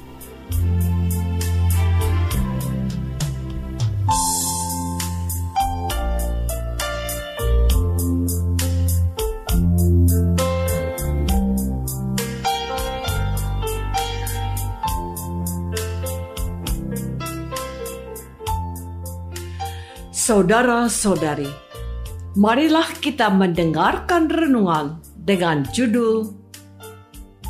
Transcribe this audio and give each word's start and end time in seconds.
Saudara-saudari, 20.31 21.51
marilah 22.39 22.87
kita 23.03 23.27
mendengarkan 23.27 24.31
renungan 24.31 25.03
dengan 25.19 25.67
judul 25.75 26.31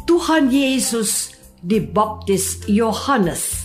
Tuhan 0.10 0.50
Yesus 0.50 1.30
dibaptis 1.62 2.66
Yohanes. 2.66 3.61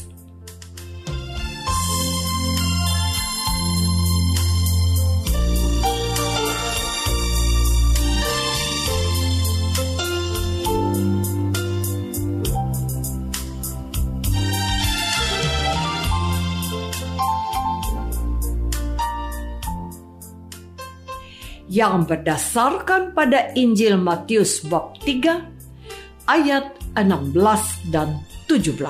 Yang 21.76 22.08
berdasarkan 22.08 23.12
pada 23.12 23.52
Injil 23.52 24.00
Matius 24.00 24.64
bab 24.64 24.96
3 25.04 26.24
ayat 26.24 26.72
16 26.96 27.92
dan 27.92 28.24
17. 28.48 28.80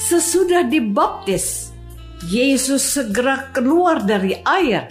Sesudah 0.00 0.64
dibaptis, 0.64 1.76
Yesus 2.32 2.80
segera 2.80 3.52
keluar 3.52 4.00
dari 4.00 4.40
air 4.48 4.88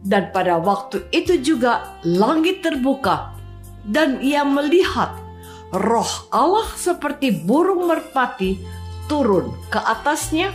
dan 0.00 0.32
pada 0.32 0.56
waktu 0.56 1.04
itu 1.12 1.36
juga 1.44 2.00
langit 2.08 2.64
terbuka 2.64 3.36
dan 3.84 4.24
ia 4.24 4.48
melihat 4.48 5.12
roh 5.76 6.08
Allah 6.32 6.72
seperti 6.72 7.44
burung 7.44 7.84
merpati 7.84 8.56
turun 9.12 9.52
ke 9.68 9.76
atasnya. 9.76 10.48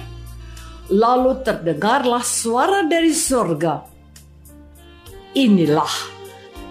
Lalu 0.89 1.45
terdengarlah 1.45 2.25
suara 2.25 2.81
dari 2.89 3.13
surga 3.13 3.98
Inilah 5.29 5.93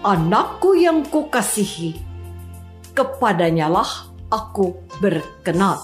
anakku 0.03 0.75
yang 0.75 1.07
kukasihi, 1.07 1.95
kepadanyalah 2.91 4.11
aku 4.27 4.75
berkenan. 4.99 5.79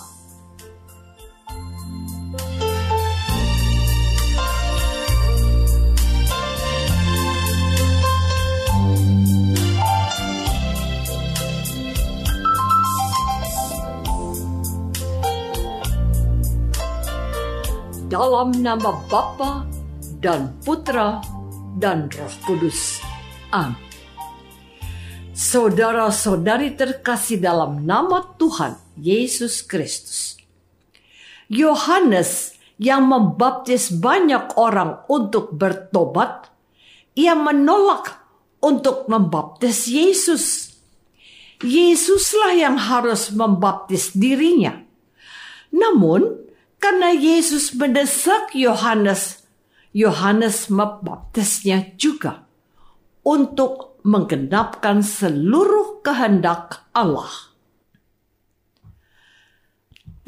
Dalam 18.11 18.51
nama 18.59 18.99
Bapa 19.07 19.63
dan 20.19 20.59
Putra 20.59 21.23
dan 21.75 22.07
Roh 22.11 22.35
Kudus. 22.47 23.03
Amin. 23.51 23.77
Saudara-saudari 25.35 26.79
terkasih 26.79 27.43
dalam 27.43 27.83
nama 27.83 28.23
Tuhan 28.39 28.79
Yesus 28.95 29.59
Kristus. 29.67 30.39
Yohanes 31.51 32.55
yang 32.79 33.03
membaptis 33.03 33.91
banyak 33.91 34.55
orang 34.55 35.03
untuk 35.11 35.51
bertobat, 35.51 36.49
ia 37.19 37.35
menolak 37.35 38.15
untuk 38.63 39.11
membaptis 39.11 39.91
Yesus. 39.91 40.75
Yesuslah 41.59 42.55
yang 42.55 42.75
harus 42.79 43.31
membaptis 43.31 44.15
dirinya. 44.15 44.87
Namun, 45.75 46.47
karena 46.79 47.11
Yesus 47.11 47.75
mendesak 47.75 48.55
Yohanes 48.55 49.44
Yohanes 49.95 50.67
membaptisnya 50.67 51.95
juga 51.95 52.43
untuk 53.23 54.03
menggenapkan 54.03 54.99
seluruh 54.99 56.03
kehendak 56.03 56.83
Allah. 56.91 57.55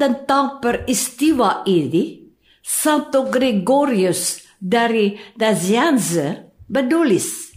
Tentang 0.00 0.64
peristiwa 0.64 1.68
ini, 1.68 2.32
Santo 2.64 3.28
Gregorius 3.28 4.40
dari 4.56 5.20
Nazianze 5.36 6.48
menulis, 6.72 7.52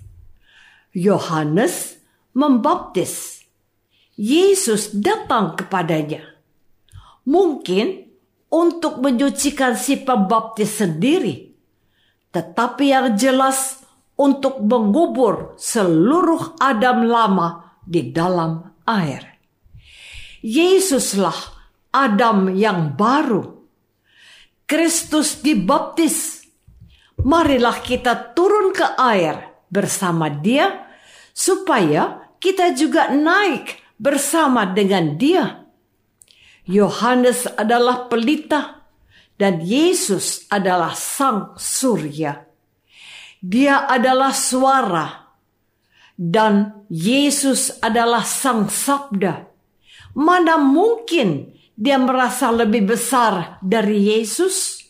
Yohanes 0.91 1.95
membaptis. 2.35 3.39
Yesus 4.19 4.91
datang 4.91 5.55
kepadanya. 5.55 6.27
Mungkin 7.23 8.11
untuk 8.51 8.99
menyucikan 8.99 9.79
si 9.79 9.95
pembaptis 10.03 10.77
sendiri 10.77 11.50
tetapi 12.31 12.91
yang 12.91 13.13
jelas 13.19 13.83
untuk 14.15 14.63
mengubur 14.63 15.55
seluruh 15.59 16.55
Adam 16.59 17.07
lama 17.07 17.79
di 17.83 18.11
dalam 18.11 18.71
air. 18.87 19.39
Yesuslah 20.41 21.35
Adam 21.91 22.55
yang 22.55 22.95
baru. 22.95 23.61
Kristus 24.65 25.43
dibaptis. 25.43 26.47
Marilah 27.21 27.83
kita 27.83 28.33
turun 28.33 28.73
ke 28.73 28.87
air 28.97 29.61
bersama 29.69 30.31
Dia, 30.31 30.89
supaya 31.35 32.33
kita 32.41 32.73
juga 32.73 33.13
naik 33.13 33.77
bersama 34.01 34.65
dengan 34.65 35.19
Dia. 35.19 35.69
Yohanes 36.65 37.45
adalah 37.53 38.09
pelita 38.09 38.80
dan 39.41 39.65
Yesus 39.65 40.45
adalah 40.53 40.93
Sang 40.93 41.57
Surya. 41.57 42.45
Dia 43.41 43.89
adalah 43.89 44.37
suara, 44.37 45.33
dan 46.13 46.85
Yesus 46.93 47.81
adalah 47.81 48.21
Sang 48.21 48.69
Sabda. 48.69 49.49
Mana 50.13 50.61
mungkin 50.61 51.57
dia 51.73 51.97
merasa 51.97 52.53
lebih 52.53 52.93
besar 52.93 53.57
dari 53.65 54.13
Yesus? 54.13 54.85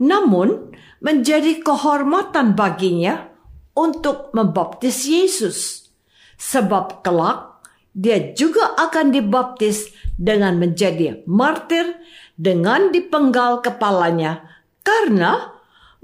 Namun, 0.00 0.72
menjadi 1.04 1.60
kehormatan 1.60 2.56
baginya 2.56 3.28
untuk 3.76 4.32
membaptis 4.32 5.04
Yesus, 5.04 5.92
sebab 6.40 7.04
kelak 7.04 7.60
dia 7.92 8.32
juga 8.32 8.72
akan 8.74 9.12
dibaptis 9.12 9.92
dengan 10.16 10.56
menjadi 10.56 11.22
martir 11.28 11.94
dengan 12.34 12.90
dipenggal 12.90 13.62
kepalanya 13.62 14.42
karena 14.82 15.54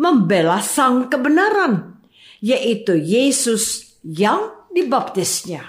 membela 0.01 0.65
sang 0.65 1.13
kebenaran, 1.13 2.01
yaitu 2.41 2.97
Yesus 2.97 3.95
yang 4.01 4.65
dibaptisnya. 4.73 5.61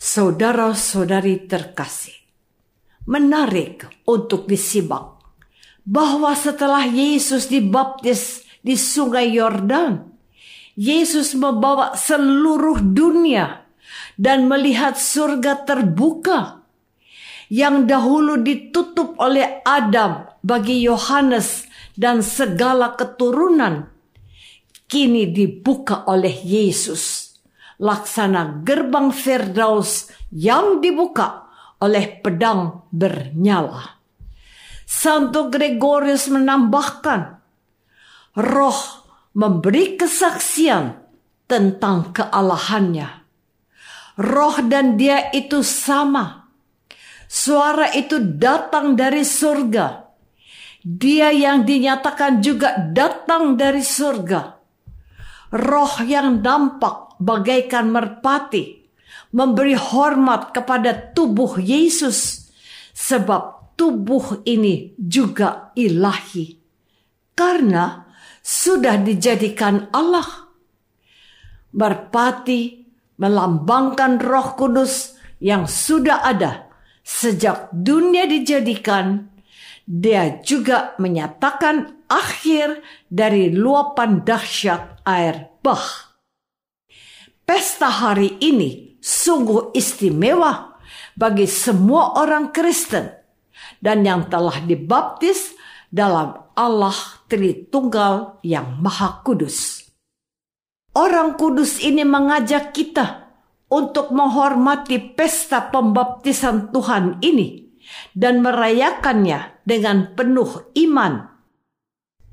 Saudara-saudari 0.00 1.44
terkasih, 1.44 2.16
menarik 3.04 3.84
untuk 4.08 4.48
disimak 4.48 5.20
bahwa 5.84 6.32
setelah 6.32 6.88
Yesus 6.88 7.52
dibaptis 7.52 8.48
di 8.64 8.80
Sungai 8.80 9.36
Yordan, 9.36 10.08
Yesus 10.72 11.36
membawa 11.36 11.92
seluruh 11.92 12.80
dunia 12.80 13.68
dan 14.16 14.48
melihat 14.48 14.96
surga 14.96 15.68
terbuka 15.68 16.59
yang 17.50 17.84
dahulu 17.84 18.38
ditutup 18.40 19.18
oleh 19.18 19.60
Adam 19.66 20.24
bagi 20.40 20.86
Yohanes 20.86 21.66
dan 21.98 22.22
segala 22.22 22.94
keturunan 22.94 23.90
kini 24.86 25.28
dibuka 25.34 26.06
oleh 26.06 26.32
Yesus 26.32 27.30
laksana 27.80 28.60
gerbang 28.62 29.10
Firdaus 29.10 30.12
yang 30.30 30.78
dibuka 30.84 31.48
oleh 31.80 32.20
pedang 32.20 32.84
bernyala. 32.92 33.98
Santo 34.84 35.48
Gregorius 35.48 36.28
menambahkan, 36.28 37.40
roh 38.36 38.80
memberi 39.32 39.96
kesaksian 39.96 41.00
tentang 41.48 42.12
kealahannya. 42.12 43.08
Roh 44.20 44.56
dan 44.68 45.00
dia 45.00 45.32
itu 45.32 45.64
sama. 45.64 46.39
Suara 47.30 47.94
itu 47.94 48.18
datang 48.18 48.98
dari 48.98 49.22
surga. 49.22 50.02
Dia 50.82 51.30
yang 51.30 51.62
dinyatakan 51.62 52.42
juga 52.42 52.74
datang 52.90 53.54
dari 53.54 53.86
surga. 53.86 54.58
Roh 55.54 55.94
yang 56.02 56.42
nampak 56.42 57.22
bagaikan 57.22 57.94
merpati, 57.94 58.82
memberi 59.30 59.78
hormat 59.78 60.50
kepada 60.50 61.14
tubuh 61.14 61.54
Yesus, 61.62 62.50
sebab 62.98 63.74
tubuh 63.78 64.42
ini 64.42 64.98
juga 64.98 65.70
ilahi, 65.78 66.58
karena 67.38 68.10
sudah 68.42 68.98
dijadikan 68.98 69.86
Allah. 69.94 70.50
Merpati 71.70 72.90
melambangkan 73.22 74.18
Roh 74.18 74.58
Kudus 74.58 75.14
yang 75.38 75.70
sudah 75.70 76.26
ada 76.26 76.69
sejak 77.04 77.72
dunia 77.72 78.26
dijadikan. 78.28 79.28
Dia 79.90 80.38
juga 80.44 80.94
menyatakan 81.02 82.06
akhir 82.06 82.82
dari 83.10 83.50
luapan 83.50 84.22
dahsyat 84.22 85.02
air 85.02 85.50
bah 85.62 86.10
Pesta 87.42 87.90
hari 87.90 88.38
ini 88.38 88.94
sungguh 89.02 89.74
istimewa 89.74 90.78
bagi 91.18 91.50
semua 91.50 92.14
orang 92.22 92.54
Kristen 92.54 93.10
dan 93.82 94.06
yang 94.06 94.30
telah 94.30 94.62
dibaptis 94.62 95.58
dalam 95.90 96.38
Allah 96.54 96.94
Tritunggal 97.26 98.38
yang 98.46 98.78
Maha 98.78 99.26
Kudus. 99.26 99.90
Orang 100.94 101.34
kudus 101.34 101.82
ini 101.82 102.06
mengajak 102.06 102.70
kita 102.70 103.19
untuk 103.70 104.10
menghormati 104.10 104.98
pesta 105.14 105.70
pembaptisan 105.70 106.74
Tuhan 106.74 107.22
ini 107.22 107.70
dan 108.12 108.42
merayakannya 108.42 109.64
dengan 109.64 110.12
penuh 110.18 110.74
iman. 110.74 111.30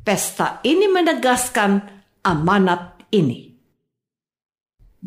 Pesta 0.03 0.59
ini 0.65 0.87
menegaskan 0.89 1.83
amanat 2.25 3.05
ini 3.11 3.47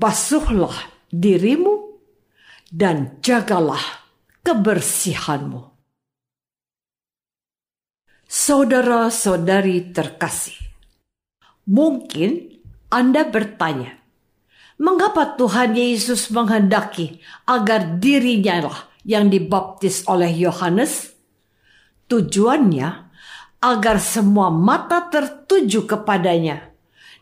basuhlah 0.00 0.72
dirimu 1.12 2.00
dan 2.72 3.20
jagalah 3.20 4.08
kebersihanmu. 4.40 5.68
Saudara-saudari 8.30 9.92
terkasih, 9.92 10.56
mungkin 11.68 12.62
Anda 12.88 13.28
bertanya, 13.28 13.99
mengapa 14.80 15.36
Tuhan 15.36 15.76
Yesus 15.76 16.32
menghendaki 16.32 17.20
agar 17.44 18.00
dirinya 18.00 18.72
lah 18.72 18.80
yang 19.04 19.28
dibaptis 19.28 20.08
oleh 20.08 20.32
Yohanes? 20.32 21.12
Tujuannya 22.08 22.88
agar 23.60 24.00
semua 24.00 24.48
mata 24.48 25.06
tertuju 25.12 25.84
kepadanya 25.84 26.72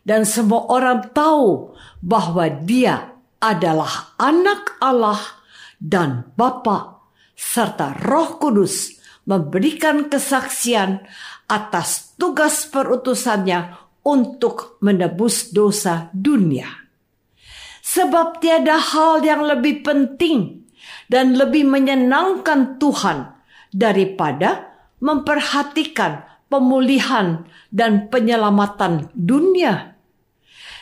dan 0.06 0.22
semua 0.22 0.70
orang 0.70 1.10
tahu 1.10 1.75
bahwa 2.00 2.46
dia 2.49 3.12
adalah 3.43 4.14
anak 4.16 4.78
Allah 4.81 5.20
dan 5.76 6.31
Bapa 6.38 7.04
serta 7.37 7.93
Roh 8.06 8.40
Kudus 8.40 8.96
memberikan 9.28 10.08
kesaksian 10.08 11.04
atas 11.44 12.16
tugas 12.16 12.64
perutusannya 12.64 13.76
untuk 14.08 14.81
menebus 14.81 15.52
dosa 15.52 16.08
dunia. 16.16 16.88
Sebab 17.88 18.44
tiada 18.44 18.76
hal 18.76 19.25
yang 19.25 19.49
lebih 19.49 19.81
penting 19.81 20.69
dan 21.08 21.40
lebih 21.40 21.64
menyenangkan 21.64 22.76
Tuhan 22.76 23.32
daripada 23.73 24.76
memperhatikan 25.00 26.29
pemulihan 26.52 27.49
dan 27.73 28.12
penyelamatan 28.12 29.08
dunia. 29.17 29.96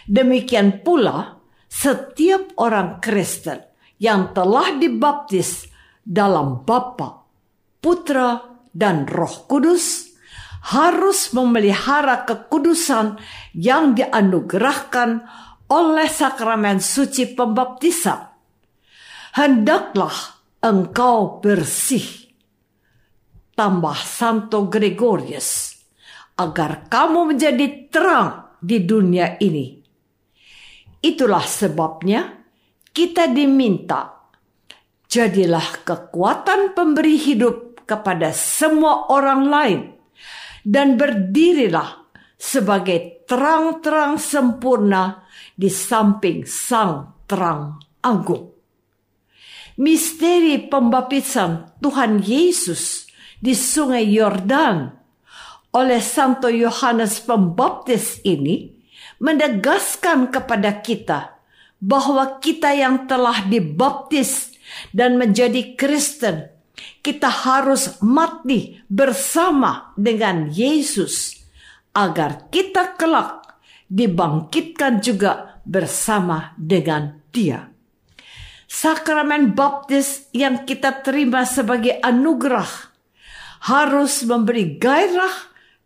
Demikian 0.06 0.82
pula 0.82 1.38
setiap 1.70 2.54
orang 2.58 2.98
Kristen 3.02 3.62
yang 4.02 4.34
telah 4.34 4.74
dibaptis 4.74 5.66
dalam 6.02 6.62
Bapa, 6.62 7.26
Putra, 7.82 8.58
dan 8.70 9.08
Roh 9.08 9.48
Kudus 9.48 10.14
harus 10.74 11.30
memelihara 11.32 12.26
kekudusan 12.26 13.16
yang 13.54 13.94
dianugerahkan 13.94 15.24
oleh 15.70 16.08
sakramen 16.10 16.78
suci 16.78 17.32
pembaptisan. 17.34 18.20
Hendaklah 19.36 20.14
engkau 20.62 21.42
bersih. 21.42 22.26
Tambah 23.56 23.96
Santo 24.04 24.68
Gregorius 24.68 25.80
agar 26.36 26.92
kamu 26.92 27.32
menjadi 27.32 27.88
terang 27.88 28.60
di 28.60 28.84
dunia 28.84 29.40
ini 29.40 29.86
Itulah 31.06 31.46
sebabnya 31.46 32.42
kita 32.90 33.30
diminta 33.30 34.26
jadilah 35.06 35.86
kekuatan 35.86 36.74
pemberi 36.74 37.14
hidup 37.14 37.86
kepada 37.86 38.34
semua 38.34 39.06
orang 39.14 39.42
lain 39.46 39.80
dan 40.66 40.98
berdirilah 40.98 42.05
sebagai 42.36 43.24
terang-terang 43.24 44.20
sempurna 44.20 45.24
di 45.56 45.72
samping 45.72 46.44
sang 46.44 47.16
terang 47.24 47.80
agung. 48.04 48.52
Misteri 49.76 50.56
pembaptisan 50.68 51.76
Tuhan 51.84 52.24
Yesus 52.24 53.08
di 53.36 53.52
sungai 53.52 54.08
Yordan 54.08 54.88
oleh 55.76 56.00
Santo 56.00 56.48
Yohanes 56.48 57.20
Pembaptis 57.20 58.24
ini 58.24 58.72
menegaskan 59.20 60.32
kepada 60.32 60.80
kita 60.80 61.36
bahwa 61.76 62.40
kita 62.40 62.72
yang 62.72 63.04
telah 63.04 63.44
dibaptis 63.44 64.56
dan 64.96 65.20
menjadi 65.20 65.76
Kristen, 65.76 66.48
kita 67.04 67.28
harus 67.28 68.00
mati 68.00 68.80
bersama 68.88 69.92
dengan 70.00 70.48
Yesus 70.48 71.45
agar 71.96 72.52
kita 72.52 72.92
kelak 73.00 73.56
dibangkitkan 73.88 75.00
juga 75.00 75.56
bersama 75.64 76.52
dengan 76.60 77.24
Dia. 77.32 77.72
Sakramen 78.68 79.56
baptis 79.56 80.28
yang 80.36 80.68
kita 80.68 81.00
terima 81.00 81.48
sebagai 81.48 81.96
anugerah 82.04 82.92
harus 83.64 84.20
memberi 84.28 84.76
gairah 84.76 85.32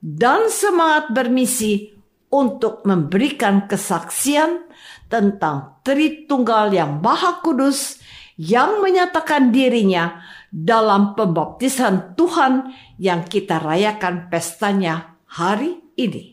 dan 0.02 0.50
semangat 0.50 1.12
bermisi 1.14 1.94
untuk 2.32 2.82
memberikan 2.88 3.70
kesaksian 3.70 4.66
tentang 5.12 5.82
Tritunggal 5.84 6.72
yang 6.72 7.02
Maha 7.04 7.42
Kudus 7.44 8.00
yang 8.40 8.80
menyatakan 8.80 9.52
dirinya 9.52 10.24
dalam 10.48 11.12
pembaptisan 11.12 12.16
Tuhan 12.16 12.72
yang 12.96 13.28
kita 13.28 13.60
rayakan 13.60 14.32
pestanya 14.32 15.20
hari 15.28 15.89
ini. 16.00 16.24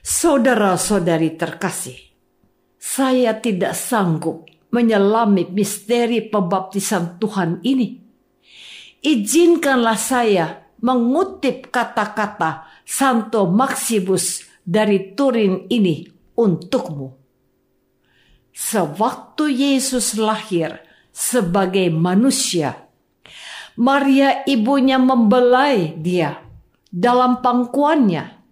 Saudara-saudari 0.00 1.36
terkasih, 1.36 1.98
saya 2.80 3.36
tidak 3.36 3.76
sanggup 3.76 4.48
menyelami 4.72 5.50
misteri 5.50 6.24
pembaptisan 6.24 7.20
Tuhan 7.20 7.60
ini. 7.66 8.00
Izinkanlah 9.04 9.98
saya 9.98 10.46
mengutip 10.80 11.68
kata-kata 11.68 12.64
Santo 12.86 13.44
Maximus 13.50 14.46
dari 14.64 15.12
Turin 15.12 15.68
ini 15.68 16.08
untukmu. 16.38 17.12
Sewaktu 18.50 19.44
Yesus 19.52 20.16
lahir 20.16 20.80
sebagai 21.12 21.88
manusia, 21.92 22.88
Maria 23.76 24.44
ibunya 24.44 25.00
membelai 25.00 25.96
dia 25.96 26.49
dalam 26.90 27.38
pangkuannya. 27.38 28.42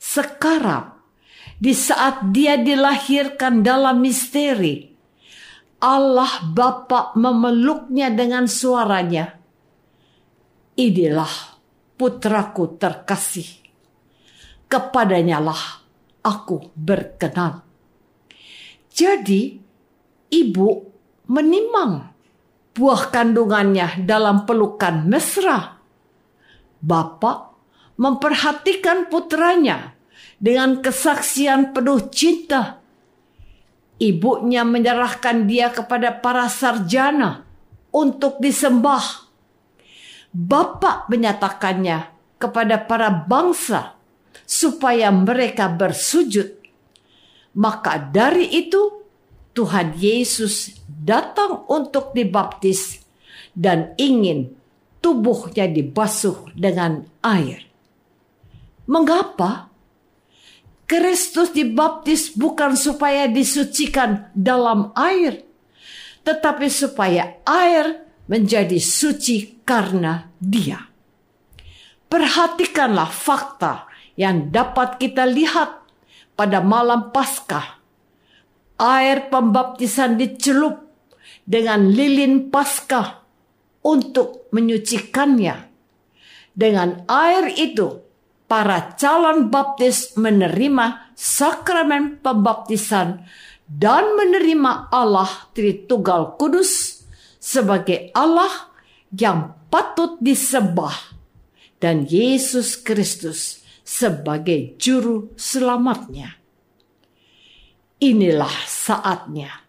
Sekarang, 0.00 0.96
di 1.60 1.72
saat 1.76 2.32
dia 2.32 2.56
dilahirkan 2.56 3.60
dalam 3.60 4.00
misteri, 4.00 4.96
Allah 5.80 6.40
Bapa 6.44 7.12
memeluknya 7.16 8.08
dengan 8.08 8.48
suaranya. 8.48 9.36
Inilah 10.76 11.60
putraku 11.96 12.76
terkasih. 12.76 13.48
Kepadanyalah 14.66 15.62
aku 16.24 16.72
berkenan. 16.76 17.64
Jadi, 18.92 19.56
ibu 20.32 20.68
menimang 21.28 22.12
buah 22.76 23.02
kandungannya 23.08 24.04
dalam 24.04 24.44
pelukan 24.44 25.08
mesra. 25.08 25.80
Bapak 26.76 27.55
memperhatikan 27.96 29.08
putranya 29.12 29.96
dengan 30.40 30.80
kesaksian 30.80 31.72
penuh 31.72 32.08
cinta. 32.12 32.80
Ibunya 33.96 34.64
menyerahkan 34.64 35.48
dia 35.48 35.72
kepada 35.72 36.12
para 36.12 36.52
sarjana 36.52 37.48
untuk 37.92 38.36
disembah. 38.40 39.24
Bapak 40.36 41.08
menyatakannya 41.08 42.12
kepada 42.36 42.76
para 42.84 43.08
bangsa 43.08 43.96
supaya 44.44 45.08
mereka 45.08 45.72
bersujud 45.72 46.56
maka 47.56 47.96
dari 47.96 48.52
itu 48.52 49.02
Tuhan 49.56 49.96
Yesus 49.96 50.76
datang 50.86 51.64
untuk 51.72 52.12
dibaptis 52.12 53.00
dan 53.56 53.96
ingin 53.96 54.52
tubuhnya 55.00 55.64
dibasuh 55.64 56.52
dengan 56.52 57.08
air. 57.24 57.64
Mengapa? 58.86 59.70
Kristus 60.86 61.50
dibaptis 61.50 62.30
bukan 62.38 62.78
supaya 62.78 63.26
disucikan 63.26 64.30
dalam 64.38 64.94
air, 64.94 65.42
tetapi 66.22 66.70
supaya 66.70 67.42
air 67.42 68.06
menjadi 68.30 68.78
suci 68.78 69.66
karena 69.66 70.30
Dia. 70.38 70.78
Perhatikanlah 72.06 73.10
fakta 73.10 73.90
yang 74.14 74.54
dapat 74.54 75.02
kita 75.02 75.26
lihat 75.26 75.82
pada 76.38 76.62
malam 76.62 77.10
Paskah. 77.10 77.82
Air 78.78 79.26
pembaptisan 79.26 80.14
dicelup 80.14 80.86
dengan 81.42 81.90
lilin 81.90 82.46
Paskah 82.46 83.26
untuk 83.82 84.46
menyucikannya. 84.54 85.66
Dengan 86.54 87.02
air 87.10 87.50
itu, 87.58 88.05
para 88.46 88.94
calon 88.94 89.50
baptis 89.50 90.14
menerima 90.14 91.14
sakramen 91.18 92.22
pembaptisan 92.22 93.26
dan 93.66 94.14
menerima 94.14 94.90
Allah 94.94 95.50
Tritunggal 95.50 96.38
Kudus 96.38 97.02
sebagai 97.42 98.14
Allah 98.14 98.70
yang 99.10 99.54
patut 99.70 100.18
disembah 100.22 100.94
dan 101.82 102.06
Yesus 102.06 102.78
Kristus 102.78 103.62
sebagai 103.82 104.78
juru 104.78 105.34
selamatnya. 105.34 106.38
Inilah 107.98 108.54
saatnya 108.66 109.66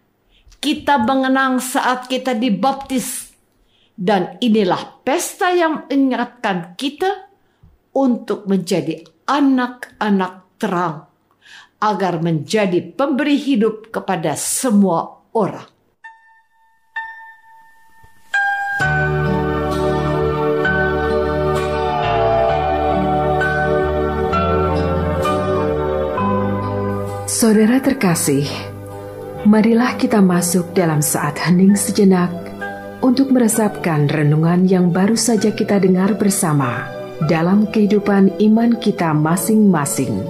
kita 0.58 0.98
mengenang 0.98 1.62
saat 1.62 2.10
kita 2.10 2.34
dibaptis 2.34 3.30
dan 3.94 4.38
inilah 4.42 5.02
pesta 5.06 5.54
yang 5.54 5.86
mengingatkan 5.86 6.74
kita 6.74 7.27
untuk 7.94 8.44
menjadi 8.48 9.04
anak-anak 9.28 10.58
terang 10.58 11.08
agar 11.78 12.18
menjadi 12.18 12.82
pemberi 12.82 13.38
hidup 13.38 13.94
kepada 13.94 14.34
semua 14.34 15.22
orang. 15.30 15.78
Saudara 27.38 27.78
terkasih, 27.78 28.50
marilah 29.46 29.94
kita 29.94 30.18
masuk 30.18 30.74
dalam 30.74 30.98
saat 30.98 31.38
hening 31.38 31.78
sejenak 31.78 32.34
untuk 32.98 33.30
meresapkan 33.30 34.10
renungan 34.10 34.66
yang 34.66 34.90
baru 34.90 35.14
saja 35.14 35.54
kita 35.54 35.78
dengar 35.78 36.18
bersama 36.18 36.97
dalam 37.26 37.66
kehidupan 37.66 38.38
iman 38.38 38.78
kita 38.78 39.10
masing-masing. 39.10 40.22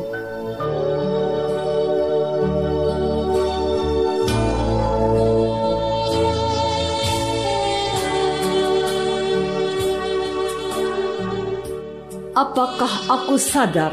Apakah 12.32 13.10
aku 13.10 13.34
sadar 13.36 13.92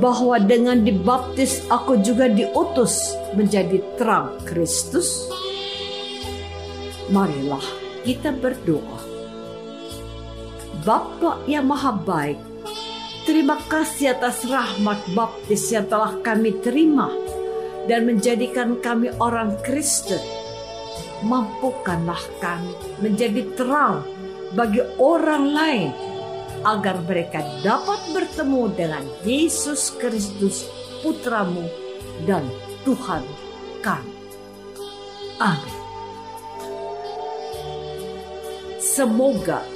bahwa 0.00 0.40
dengan 0.42 0.82
dibaptis 0.82 1.62
aku 1.70 2.00
juga 2.02 2.26
diutus 2.26 3.14
menjadi 3.38 3.78
terang 3.94 4.34
Kristus? 4.42 5.30
Marilah 7.12 7.62
kita 8.02 8.34
berdoa. 8.34 9.05
Bapa 10.86 11.42
yang 11.50 11.66
maha 11.66 11.90
baik, 11.90 12.38
terima 13.26 13.58
kasih 13.66 14.14
atas 14.14 14.46
rahmat 14.46 15.02
baptis 15.18 15.74
yang 15.74 15.90
telah 15.90 16.14
kami 16.22 16.62
terima 16.62 17.10
dan 17.90 18.06
menjadikan 18.06 18.78
kami 18.78 19.10
orang 19.18 19.58
Kristen. 19.66 20.22
Mampukanlah 21.26 22.22
kami 22.38 22.70
menjadi 23.02 23.50
terang 23.58 24.06
bagi 24.54 24.78
orang 25.02 25.50
lain 25.50 25.90
agar 26.62 27.02
mereka 27.02 27.42
dapat 27.66 27.98
bertemu 28.14 28.62
dengan 28.78 29.02
Yesus 29.26 29.90
Kristus 29.98 30.70
putramu 31.02 31.66
dan 32.30 32.46
Tuhan 32.86 33.26
kami. 33.82 34.14
Amin. 35.42 35.78
Semoga 38.78 39.75